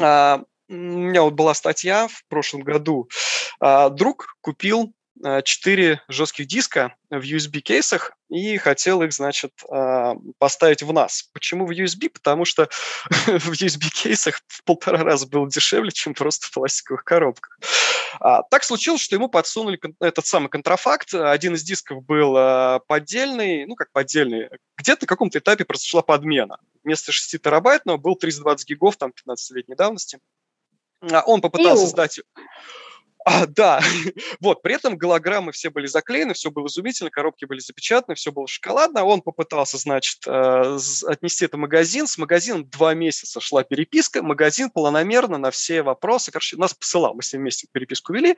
[0.00, 3.08] А, у меня вот была статья в прошлом году.
[3.60, 9.52] А, друг купил 4 жестких диска в USB-кейсах и хотел их, значит,
[10.38, 11.24] поставить в NAS.
[11.32, 12.10] Почему в USB?
[12.10, 12.68] Потому что
[13.26, 17.58] в USB-кейсах в полтора раза было дешевле, чем просто в пластиковых коробках.
[18.20, 21.14] А, так случилось, что ему подсунули этот самый контрафакт.
[21.14, 26.58] Один из дисков был а, поддельный, ну как поддельный, где-то на каком-то этапе произошла подмена.
[26.84, 30.18] Вместо 6 терабайтного был 320 гигов, там 15-летней давности.
[31.00, 31.88] А, он попытался Иу.
[31.88, 32.20] сдать...
[33.28, 33.80] А, да,
[34.40, 38.46] вот, при этом голограммы все были заклеены, все было изумительно, коробки были запечатаны, все было
[38.46, 39.02] шоколадно.
[39.02, 42.06] Он попытался, значит, э, отнести это в магазин.
[42.06, 44.22] С магазином два месяца шла переписка.
[44.22, 48.36] Магазин планомерно на все вопросы, короче, нас посылал, мы с ним вместе переписку вели.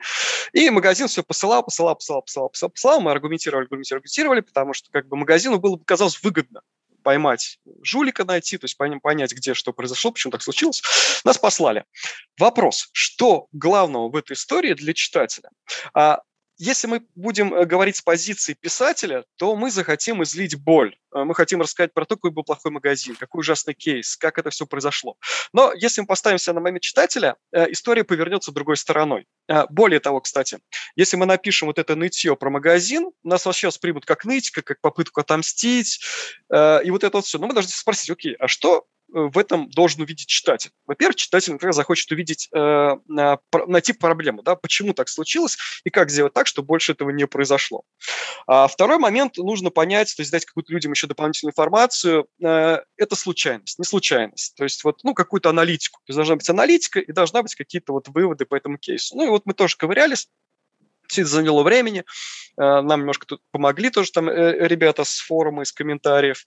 [0.53, 3.01] И магазин все посылал, посылал, посылал, посылал, посылал, посылал.
[3.01, 6.61] Мы аргументировали, аргументировали, аргументировали, потому что как бы магазину было, казалось, выгодно
[7.03, 10.81] поймать жулика найти, то есть понять, где что произошло, почему так случилось,
[11.23, 11.85] нас послали.
[12.37, 15.49] Вопрос, что главного в этой истории для читателя?
[15.93, 16.21] А
[16.59, 20.97] если мы будем э, говорить с позиции писателя, то мы захотим излить боль.
[21.15, 24.49] Э, мы хотим рассказать про то, какой был плохой магазин, какой ужасный кейс, как это
[24.49, 25.15] все произошло.
[25.53, 29.25] Но если мы поставим себя на момент читателя, э, история повернется другой стороной.
[29.69, 30.59] Более того, кстати,
[30.95, 35.21] если мы напишем вот это нытье про магазин, нас вообще воспримут как нытика, как попытку
[35.21, 36.01] отомстить,
[36.53, 37.39] и вот это вот все.
[37.39, 40.71] Но мы должны спросить, окей, а что в этом должен увидеть читатель.
[40.85, 46.33] Во-первых, читатель, например, захочет увидеть, э, найти проблему, да, почему так случилось и как сделать
[46.33, 47.83] так, чтобы больше этого не произошло.
[48.47, 53.15] А второй момент, нужно понять, то есть дать какую-то людям еще дополнительную информацию, э, это
[53.15, 54.55] случайность, не случайность.
[54.55, 55.99] То есть вот, ну, какую-то аналитику.
[56.05, 59.15] То есть должна быть аналитика и должна быть какие-то вот выводы по этому кейсу.
[59.15, 60.27] Ну и вот мы тоже ковырялись,
[61.09, 62.05] все заняло времени.
[62.57, 66.45] Э, нам немножко тут помогли тоже там э, ребята с форума, из комментариев.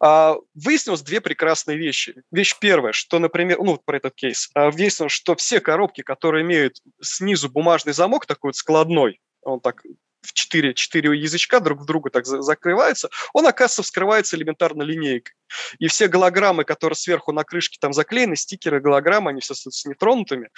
[0.00, 2.14] А, выяснилось две прекрасные вещи.
[2.30, 6.42] Вещь первая, что, например, ну, вот про этот кейс, а, выяснилось, что все коробки, которые
[6.42, 9.82] имеют снизу бумажный замок такой вот складной, он так
[10.22, 15.34] в четыре, четыре язычка друг в друга так закрывается, он, оказывается, вскрывается элементарно линейкой.
[15.78, 20.48] И все голограммы, которые сверху на крышке там заклеены, стикеры, голограммы, они все остаются нетронутыми.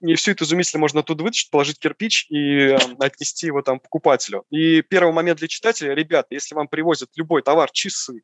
[0.00, 4.44] И все это изумительно можно оттуда вытащить, положить кирпич и э, отнести его там покупателю.
[4.50, 8.22] И первый момент для читателя, ребята, если вам привозят любой товар, часы,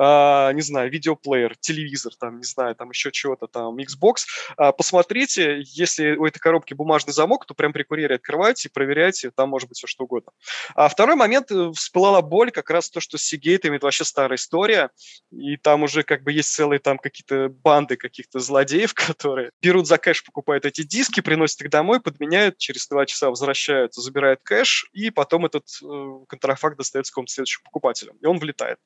[0.00, 4.24] Uh, не знаю, видеоплеер, телевизор, там, не знаю, там еще чего-то, там, Xbox,
[4.58, 9.50] uh, посмотрите, если у этой коробки бумажный замок, то прям при курьере открывайте, проверяйте, там
[9.50, 10.29] может быть все что угодно.
[10.74, 14.36] А второй момент, э, всплыла боль, как раз то, что с Seagate это вообще старая
[14.36, 14.90] история,
[15.30, 19.98] и там уже как бы есть целые там какие-то банды каких-то злодеев, которые берут за
[19.98, 25.10] кэш, покупают эти диски, приносят их домой, подменяют, через два часа возвращают, забирают кэш, и
[25.10, 28.78] потом этот э, контрафакт достается какому-то следующему покупателю, и он влетает.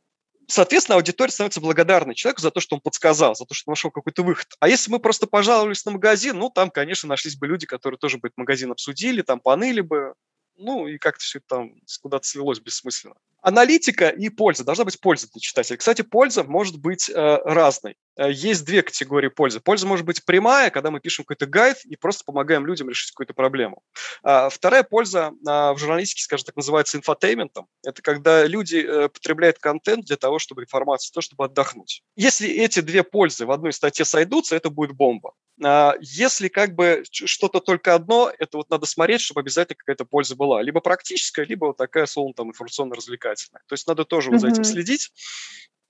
[0.46, 4.22] Соответственно, аудитория становится благодарной человеку за то, что он подсказал, за то, что нашел какой-то
[4.22, 4.46] выход.
[4.60, 8.18] А если мы просто пожаловались на магазин, ну, там, конечно, нашлись бы люди, которые тоже
[8.18, 10.14] бы этот магазин обсудили, там поныли бы,
[10.56, 13.16] ну, и как-то все это там куда-то слилось бессмысленно.
[13.44, 14.64] Аналитика и польза.
[14.64, 15.76] Должна быть польза для читателя.
[15.76, 17.94] Кстати, польза может быть э, разной.
[18.16, 19.60] Э, есть две категории пользы.
[19.60, 23.34] Польза может быть прямая, когда мы пишем какой-то гайд и просто помогаем людям решить какую-то
[23.34, 23.82] проблему.
[24.22, 27.66] А вторая польза а, в журналистике, скажем так, называется инфотейментом.
[27.84, 32.02] Это когда люди э, потребляют контент для того, чтобы информацию, того, чтобы отдохнуть.
[32.16, 35.32] Если эти две пользы в одной статье сойдутся, это будет бомба.
[35.62, 40.34] А, если как бы что-то только одно, это вот надо смотреть, чтобы обязательно какая-то польза
[40.34, 40.62] была.
[40.62, 43.33] Либо практическая, либо вот такая, словно там, информационно-развлекательная.
[43.66, 44.32] То есть надо тоже mm-hmm.
[44.32, 45.12] вот за этим следить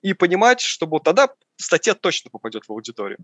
[0.04, 3.18] и понимать, чтобы вот тогда статья точно попадет в аудиторию.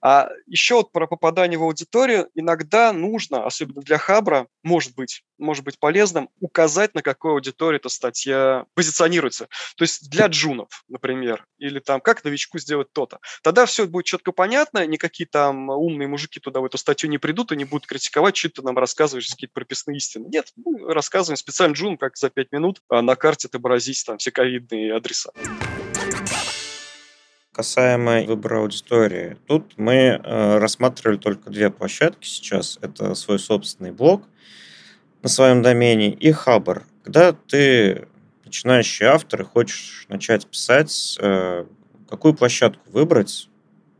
[0.00, 5.64] А еще вот про попадание в аудиторию иногда нужно, особенно для Хабра, может быть, может
[5.64, 9.48] быть полезным указать, на какой аудитории эта статья позиционируется.
[9.76, 13.18] То есть для джунов, например, или там как новичку сделать то-то.
[13.42, 17.52] Тогда все будет четко понятно, никакие там умные мужики туда в эту статью не придут
[17.52, 20.28] и не будут критиковать, что ты нам рассказываешь какие-то прописные истины.
[20.28, 24.30] Нет, мы рассказываем специально джун, как за пять минут а на карте отобразить там все
[24.30, 25.30] ковидные адреса.
[27.54, 32.80] Касаемо выбора аудитории, тут мы э, рассматривали только две площадки сейчас.
[32.82, 34.24] Это свой собственный блог
[35.22, 36.82] на своем домене и Хабр.
[37.04, 38.08] Когда ты
[38.44, 41.64] начинающий автор и хочешь начать писать, э,
[42.08, 43.48] какую площадку выбрать?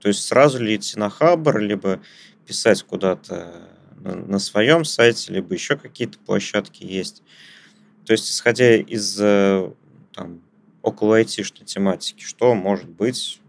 [0.00, 2.00] То есть сразу ли идти на Хабр, либо
[2.44, 7.22] писать куда-то на, своем сайте, либо еще какие-то площадки есть.
[8.04, 9.70] То есть, исходя из э,
[10.12, 10.42] там,
[10.82, 13.40] около айтишной тематики, что может быть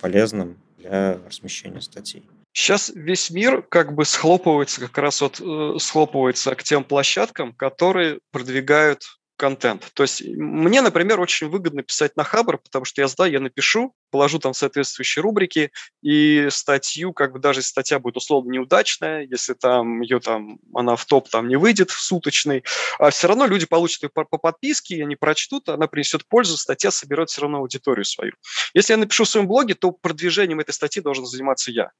[0.00, 2.24] полезным для размещения статей.
[2.52, 8.18] Сейчас весь мир как бы схлопывается, как раз вот э, схлопывается к тем площадкам, которые
[8.32, 9.02] продвигают
[9.40, 9.90] контент.
[9.94, 13.94] То есть мне, например, очень выгодно писать на Хабр, потому что я знаю, я напишу,
[14.10, 15.72] положу там соответствующие рубрики,
[16.02, 21.06] и статью, как бы даже статья будет условно неудачная, если там ее там, она в
[21.06, 22.64] топ там не выйдет, в суточный,
[22.98, 26.90] а все равно люди получат ее по, по подписке, они прочтут, она принесет пользу, статья
[26.90, 28.34] соберет все равно аудиторию свою.
[28.74, 31.92] Если я напишу в своем блоге, то продвижением этой статьи должен заниматься я.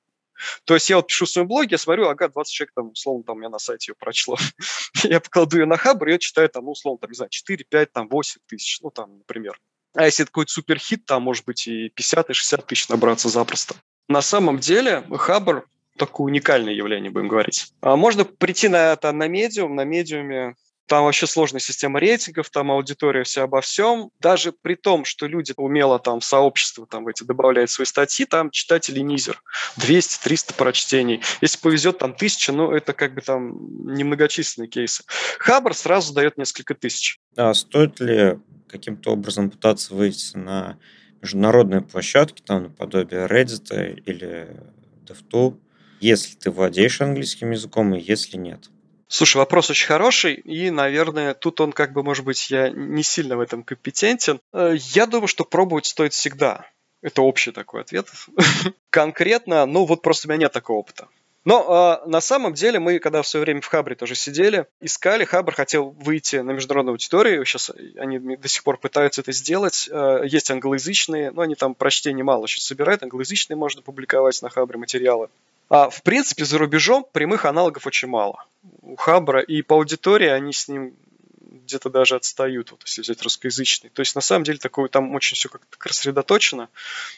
[0.64, 3.24] То есть я вот пишу в своем блоге, я смотрю, ага, 20 человек там, условно,
[3.24, 4.37] там, меня на сайте ее прочло.
[5.05, 7.92] я покладу ее на Хабр, ее читаю там, ну, условно, там, не знаю, 4, 5,
[7.92, 9.59] там, 8 тысяч, ну, там, например.
[9.94, 13.74] А если это какой-то суперхит, там, может быть, и 50, и 60 тысяч набраться запросто.
[14.09, 17.72] На самом деле, Хабр такое уникальное явление, будем говорить.
[17.81, 20.55] А можно прийти на это на медиум, на медиуме
[20.90, 24.11] там вообще сложная система рейтингов, там аудитория вся обо всем.
[24.18, 28.50] Даже при том, что люди умело там в сообщество там эти добавляют свои статьи, там
[28.50, 29.40] читатели низер.
[29.79, 31.22] 200-300 прочтений.
[31.40, 35.05] Если повезет, там тысяча, но это как бы там немногочисленные кейсы.
[35.38, 37.20] Хабр сразу дает несколько тысяч.
[37.37, 40.76] А стоит ли каким-то образом пытаться выйти на
[41.22, 44.61] международные площадки, там наподобие Reddit или
[45.07, 45.57] DevTool,
[46.00, 48.70] если ты владеешь английским языком и если нет?
[49.12, 53.36] Слушай, вопрос очень хороший, и, наверное, тут он как бы, может быть, я не сильно
[53.36, 54.38] в этом компетентен.
[54.52, 56.64] Э, я думаю, что пробовать стоит всегда.
[57.02, 58.06] Это общий такой ответ.
[58.90, 61.08] Конкретно, ну вот просто у меня нет такого опыта.
[61.44, 65.24] Но э, на самом деле мы, когда в свое время в Хабре тоже сидели, искали,
[65.24, 69.88] Хабр хотел выйти на международную аудиторию, сейчас они до сих пор пытаются это сделать.
[69.90, 74.78] Э, есть англоязычные, но они там прочтений мало сейчас собирают, англоязычные можно публиковать на Хабре
[74.78, 75.30] материалы.
[75.70, 78.44] А, в принципе, за рубежом прямых аналогов очень мало.
[78.83, 80.96] У Хабра и по аудитории они с ним
[81.40, 83.90] где-то даже отстают, вот, если взять русскоязычный.
[83.90, 86.68] То есть, на самом деле, такое там очень все как-то рассредоточено.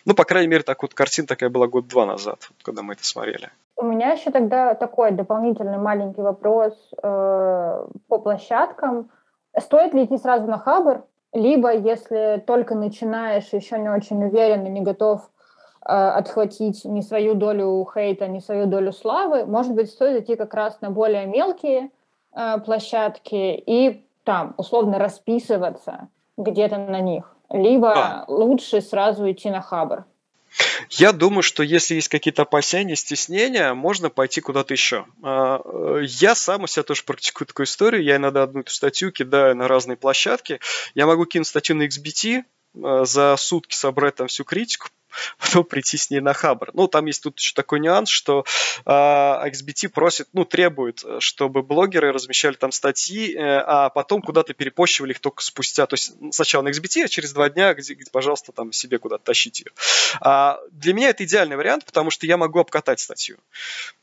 [0.05, 3.51] Ну, по крайней мере, так вот картина такая была год-два назад, когда мы это смотрели.
[3.77, 9.11] У меня еще тогда такой дополнительный маленький вопрос э, по площадкам.
[9.59, 14.71] Стоит ли идти сразу на Хабр, либо если только начинаешь, еще не очень уверен и
[14.71, 15.23] не готов
[15.85, 20.81] отхватить не свою долю хейта, не свою долю славы, может быть, стоит идти как раз
[20.81, 21.90] на более мелкие
[22.35, 27.35] э, площадки и там условно расписываться где-то на них.
[27.51, 28.25] Либо а.
[28.29, 30.05] лучше сразу идти на хабр.
[30.90, 35.07] Я думаю, что если есть какие-то опасения, стеснения, можно пойти куда-то еще.
[35.23, 38.03] Я сам у себя тоже практикую такую историю.
[38.03, 40.61] Я иногда одну эту статью кидаю на разные площадки.
[40.95, 44.88] Я могу кинуть статью на XBT, за сутки собрать там всю критику,
[45.38, 46.70] потом прийти с ней на Хабр.
[46.75, 48.44] Ну, там есть тут еще такой нюанс, что
[48.85, 55.12] э, XBT просит, ну, требует, чтобы блогеры размещали там статьи, э, а потом куда-то перепощивали
[55.12, 55.87] их только спустя.
[55.87, 59.25] То есть сначала на XBT, а через два дня, где, где пожалуйста, там себе куда-то
[59.25, 59.72] тащите ее.
[60.20, 63.38] А для меня это идеальный вариант, потому что я могу обкатать статью.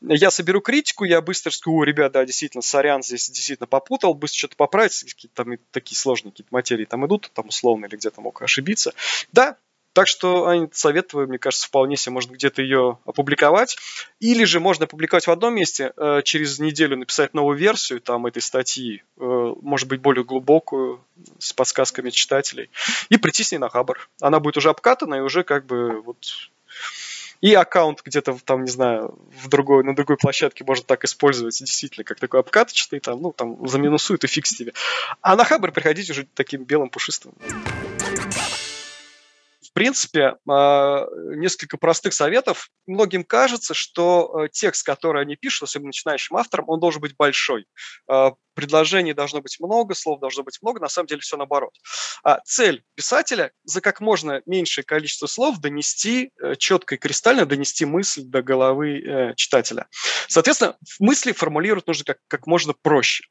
[0.00, 4.56] Я соберу критику, я быстро скажу, ребят, да, действительно, сорян, здесь действительно попутал, быстро что-то
[4.56, 8.94] поправить, какие-то там такие сложные какие-то материи там идут, там условно, или где-то мог ошибиться.
[9.32, 9.56] Да,
[9.92, 13.76] так что, Аня, советую, мне кажется, вполне себе можно где-то ее опубликовать.
[14.20, 18.40] Или же можно опубликовать в одном месте, э, через неделю написать новую версию там этой
[18.40, 21.04] статьи, э, может быть, более глубокую,
[21.38, 22.70] с подсказками читателей,
[23.08, 24.08] и прийти с ней на Хабар.
[24.20, 26.24] Она будет уже обкатана и уже как бы вот
[27.40, 32.04] и аккаунт где-то там, не знаю, в другой, на другой площадке можно так использовать, действительно,
[32.04, 34.72] как такой обкаточный, там, ну, там, заминусует и фиг с тебе.
[35.22, 37.32] А на Хабр приходить уже таким белым пушистым
[39.80, 42.68] принципе, а, несколько простых советов.
[42.86, 47.64] Многим кажется, что э, текст, который они пишут, особенно начинающим авторам, он должен быть большой.
[48.06, 51.72] А, предложений должно быть много, слов должно быть много, на самом деле все наоборот.
[52.22, 57.86] А цель писателя за как можно меньшее количество слов донести, э, четко и кристально донести
[57.86, 59.86] мысль до головы э, читателя.
[60.28, 63.24] Соответственно, мысли формулировать нужно как, как можно проще.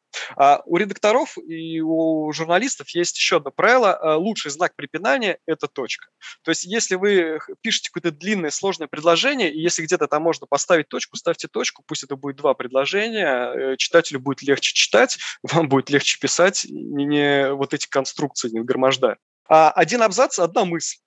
[0.65, 4.15] У редакторов и у журналистов есть еще одно правило.
[4.17, 6.07] Лучший знак препинания– это точка.
[6.43, 10.87] То есть, если вы пишете какое-то длинное, сложное предложение, и если где-то там можно поставить
[10.87, 16.19] точку, ставьте точку, пусть это будет два предложения, читателю будет легче читать, вам будет легче
[16.19, 19.17] писать, не, вот эти конструкции не нагромождая.
[19.47, 20.97] А один абзац– одна мысль.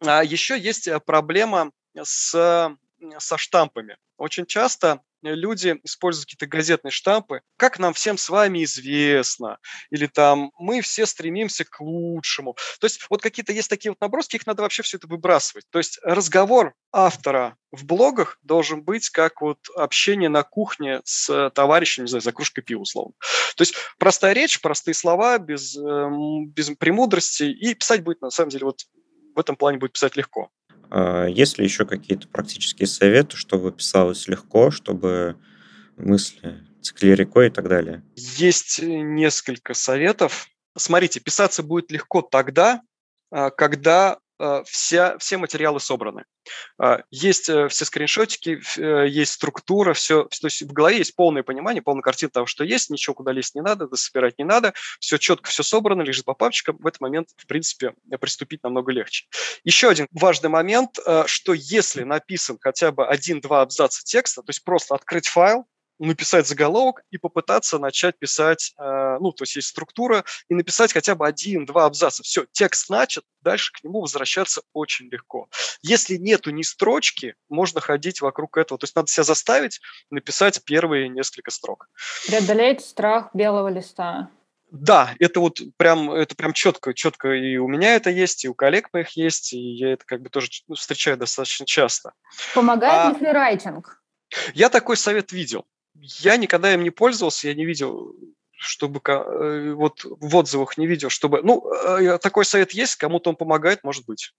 [0.00, 2.74] А еще есть проблема с,
[3.18, 3.96] со штампами.
[4.16, 9.58] Очень часто люди используют какие-то газетные штампы, как нам всем с вами известно,
[9.90, 12.56] или там мы все стремимся к лучшему.
[12.80, 15.64] То есть вот какие-то есть такие вот наброски, их надо вообще все это выбрасывать.
[15.70, 22.04] То есть разговор автора в блогах должен быть как вот общение на кухне с товарищем,
[22.04, 23.12] не знаю, за кружкой пива, условно.
[23.56, 28.50] То есть простая речь, простые слова, без, эм, без премудрости, и писать будет, на самом
[28.50, 28.86] деле, вот
[29.34, 30.50] в этом плане будет писать легко.
[30.90, 35.36] А есть ли еще какие-то практические советы, чтобы писалось легко, чтобы
[35.96, 38.02] мысли текли рекой и так далее?
[38.16, 40.48] Есть несколько советов.
[40.76, 42.82] Смотрите, писаться будет легко тогда,
[43.30, 44.29] а, когда Э,
[44.66, 46.24] вся, все материалы собраны.
[46.78, 51.42] А, есть э, все скриншотики, э, есть структура, все, то есть в голове есть полное
[51.42, 55.18] понимание, полная картина того, что есть, ничего куда лезть не надо, собирать не надо, все
[55.18, 56.78] четко, все собрано, лежит по папочкам.
[56.78, 59.26] В этот момент, в принципе, приступить намного легче.
[59.64, 64.94] Еще один важный момент, что если написан хотя бы один-два абзаца текста, то есть просто
[64.94, 65.66] открыть файл,
[66.06, 71.14] написать заголовок и попытаться начать писать, э, ну, то есть есть структура, и написать хотя
[71.14, 72.22] бы один-два абзаца.
[72.22, 75.48] Все, текст начат, дальше к нему возвращаться очень легко.
[75.82, 78.78] Если нету ни строчки, можно ходить вокруг этого.
[78.78, 79.80] То есть надо себя заставить
[80.10, 81.88] написать первые несколько строк.
[82.26, 84.30] Преодолеть страх белого листа.
[84.70, 88.54] Да, это вот прям, это прям четко, четко и у меня это есть, и у
[88.54, 92.12] коллег моих есть, и я это как бы тоже встречаю достаточно часто.
[92.54, 94.00] Помогает а, ли фрирайтинг?
[94.54, 95.66] Я такой совет видел.
[96.00, 98.14] Я никогда им не пользовался, я не видел
[98.60, 101.40] чтобы э, вот в отзывах не видел, чтобы...
[101.42, 104.34] Ну, э, такой совет есть, кому-то он помогает, может быть.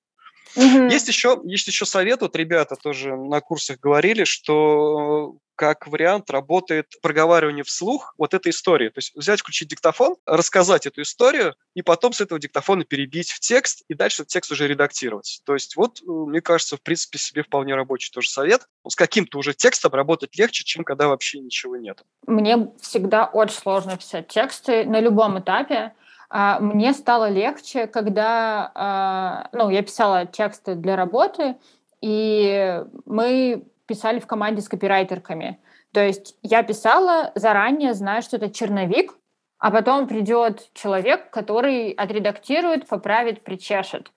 [0.56, 0.90] Угу.
[0.90, 6.88] Есть еще, есть еще совет, вот ребята тоже на курсах говорили, что как вариант работает
[7.04, 8.90] проговаривание вслух вот этой истории.
[8.90, 13.40] То есть взять, включить диктофон, рассказать эту историю, и потом с этого диктофона перебить в
[13.40, 15.42] текст, и дальше текст уже редактировать.
[15.46, 18.68] То есть вот, э, мне кажется, в принципе, себе вполне рабочий тоже совет.
[18.88, 22.02] С каким-то уже текстом работать легче, чем когда вообще ничего нет.
[22.26, 25.94] Мне всегда очень сложно писать тексты на любом этапе.
[26.34, 31.58] А, мне стало легче, когда а, ну, я писала тексты для работы,
[32.00, 35.60] и мы писали в команде с копирайтерками.
[35.92, 39.14] То есть я писала заранее, зная, что это черновик,
[39.60, 44.14] а потом придет человек, который отредактирует, поправит, причешет.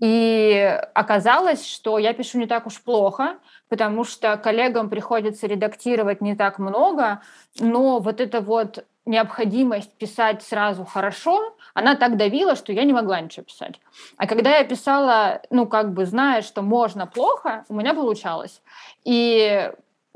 [0.00, 3.38] И оказалось, что я пишу не так уж плохо,
[3.70, 7.22] потому что коллегам приходится редактировать не так много,
[7.58, 13.20] но вот эта вот необходимость писать сразу хорошо, она так давила, что я не могла
[13.20, 13.80] ничего писать.
[14.16, 18.62] А когда я писала, ну, как бы зная, что можно плохо, у меня получалось.
[19.04, 19.70] И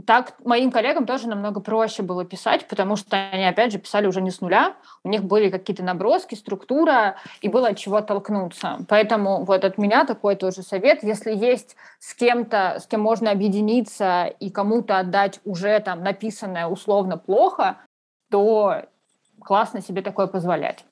[0.07, 4.22] так моим коллегам тоже намного проще было писать, потому что они, опять же, писали уже
[4.22, 4.74] не с нуля,
[5.05, 8.78] у них были какие-то наброски, структура, и было от чего толкнуться.
[8.89, 11.03] Поэтому вот от меня такой тоже совет.
[11.03, 17.18] Если есть с кем-то, с кем можно объединиться и кому-то отдать уже там написанное условно
[17.18, 17.76] плохо,
[18.31, 18.85] то
[19.41, 20.85] классно себе такое позволять.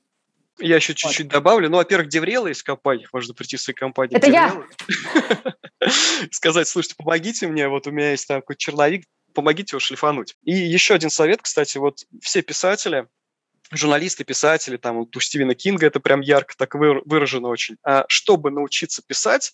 [0.59, 1.33] Я еще чуть-чуть вот.
[1.33, 1.69] добавлю.
[1.69, 3.07] Ну, во-первых, Деврела из компании.
[3.13, 4.17] Можно прийти в своей компании.
[4.17, 4.63] Это я!
[6.31, 10.35] Сказать, слушайте, помогите мне, вот у меня есть там какой-то черновик, помогите его шлифануть.
[10.45, 13.07] И еще один совет, кстати, вот все писатели,
[13.71, 17.77] журналисты, писатели, там вот у Стивена Кинга это прям ярко так выражено очень.
[17.85, 19.53] А чтобы научиться писать,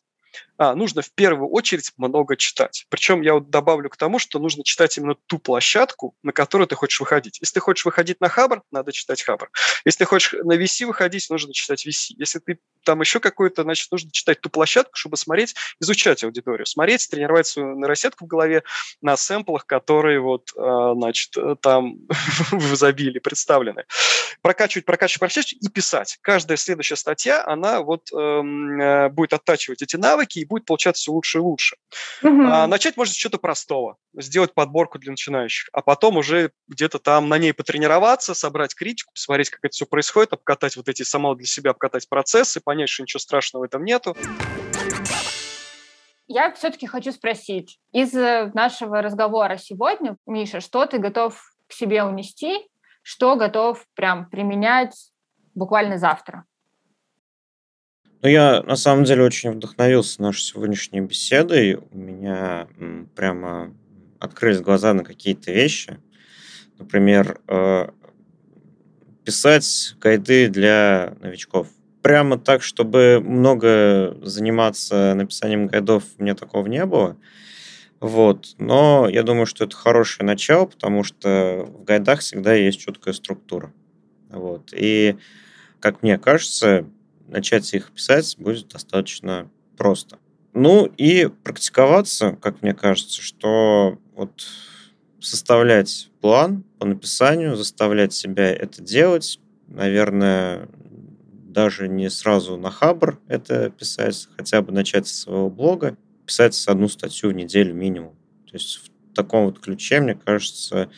[0.62, 2.86] а, нужно в первую очередь много читать.
[2.88, 6.74] Причем я вот добавлю к тому, что нужно читать именно ту площадку, на которую ты
[6.74, 7.40] хочешь выходить.
[7.40, 9.50] Если ты хочешь выходить на Хабр, надо читать Хабр.
[9.84, 12.14] Если ты хочешь на VC выходить, нужно читать VC.
[12.16, 17.08] Если ты там еще какой-то, значит, нужно читать ту площадку, чтобы смотреть, изучать аудиторию, смотреть,
[17.10, 18.62] тренировать свою нейросетку в голове
[19.00, 23.84] на сэмплах, которые вот, а, значит, там в изобилии представлены.
[24.42, 26.18] Прокачивать, прокачивать, прокачивать и писать.
[26.22, 31.12] Каждая следующая статья, она вот эм, э, будет оттачивать эти навыки и будет получаться все
[31.12, 31.76] лучше и лучше.
[32.22, 32.42] Угу.
[32.44, 37.28] А, начать можно с чего-то простого, сделать подборку для начинающих, а потом уже где-то там
[37.28, 41.46] на ней потренироваться, собрать критику, посмотреть, как это все происходит, обкатать вот эти самого для
[41.46, 44.16] себя, обкатать процессы, понять, что ничего страшного в этом нету.
[46.28, 52.04] Я все-таки хочу спросить, из э, нашего разговора сегодня, Миша, что ты готов к себе
[52.04, 52.56] унести,
[53.02, 54.94] что готов прям применять
[55.54, 56.44] буквально завтра?
[58.22, 61.74] Ну, я на самом деле очень вдохновился нашей сегодняшней беседой.
[61.74, 62.68] У меня
[63.16, 63.74] прямо
[64.20, 65.98] открылись глаза на какие-то вещи.
[66.78, 67.88] Например, э,
[69.24, 71.66] писать гайды для новичков.
[72.00, 77.16] Прямо так, чтобы много заниматься написанием гайдов, мне такого не было.
[77.98, 78.54] Вот.
[78.58, 83.72] Но я думаю, что это хорошее начало, потому что в гайдах всегда есть четкая структура.
[84.28, 84.72] Вот.
[84.72, 85.16] И,
[85.80, 86.86] как мне кажется,
[87.28, 90.18] начать их писать будет достаточно просто.
[90.54, 94.46] Ну и практиковаться, как мне кажется, что вот
[95.20, 100.68] составлять план по написанию, заставлять себя это делать, наверное,
[101.52, 105.96] даже не сразу на Хабр это писать, хотя бы начать со своего блога,
[106.26, 108.14] писать одну статью в неделю минимум.
[108.46, 110.90] То есть в таком вот ключе, мне кажется,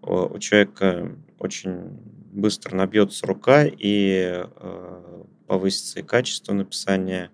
[0.00, 1.98] у человека очень
[2.32, 5.22] быстро набьется рука и э,
[5.52, 7.30] повысится и качество написания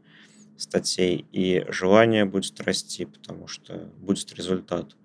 [0.56, 4.96] статей, и желание будет расти, потому что будет результат.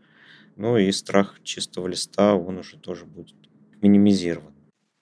[0.56, 3.36] Ну и страх чистого листа, он уже тоже будет
[3.84, 4.56] минимизирован.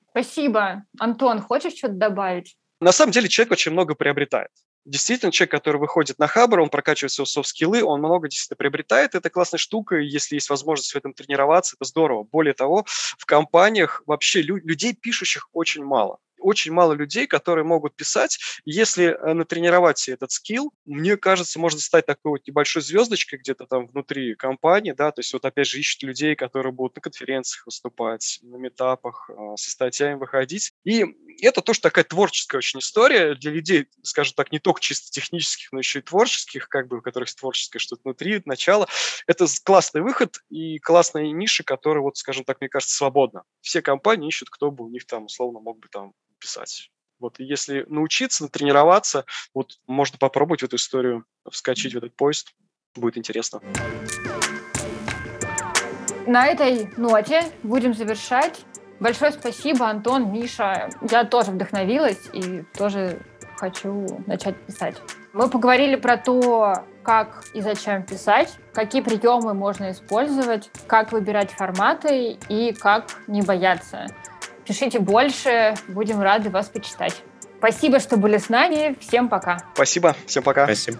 [0.10, 0.84] Спасибо.
[1.00, 2.58] Антон, хочешь что-то добавить?
[2.82, 4.50] На самом деле человек очень много приобретает.
[4.84, 9.16] Действительно, человек, который выходит на хабр, он прокачивает свои софт-скиллы, он много действительно приобретает.
[9.16, 12.24] Это классная штука, если есть возможность в этом тренироваться, это здорово.
[12.24, 17.96] Более того, в компаниях вообще лю- людей, пишущих, очень мало очень мало людей, которые могут
[17.96, 18.40] писать.
[18.66, 23.66] Если э, натренировать себе этот скилл, мне кажется, можно стать такой вот небольшой звездочкой где-то
[23.66, 27.66] там внутри компании, да, то есть вот опять же ищут людей, которые будут на конференциях
[27.66, 30.74] выступать, на метапах, а, со статьями выходить.
[30.84, 31.06] И
[31.42, 35.80] это тоже такая творческая очень история для людей, скажем так, не только чисто технических, но
[35.80, 38.88] еще и творческих, как бы, у которых творческое что-то внутри, начало.
[39.28, 43.44] Это классный выход и классная ниша, которая, вот, скажем так, мне кажется, свободна.
[43.62, 46.92] Все компании ищут, кто бы у них там, условно, мог бы там писать.
[47.20, 52.54] Вот, если научиться, тренироваться, вот можно попробовать в эту историю вскочить в этот поезд.
[52.96, 53.62] Будет интересно.
[56.26, 58.66] На этой ноте будем завершать.
[59.00, 60.90] Большое спасибо, Антон, Миша.
[61.10, 63.20] Я тоже вдохновилась и тоже
[63.56, 64.98] хочу начать писать.
[65.34, 72.38] Мы поговорили про то, как и зачем писать, какие приемы можно использовать, как выбирать форматы
[72.50, 74.08] и как не бояться.
[74.66, 77.24] Пишите больше, будем рады вас почитать.
[77.58, 78.96] Спасибо, что были с нами.
[79.00, 79.60] Всем пока.
[79.74, 80.66] Спасибо, всем пока.
[80.66, 81.00] Спасибо.